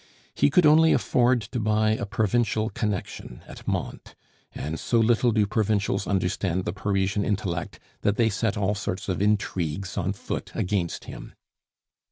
[0.33, 4.15] He could only afford to buy a provincial connection at Mantes
[4.51, 9.21] and so little do provincials understand the Parisian intellect, that they set all sorts of
[9.21, 11.35] intrigues on foot against him."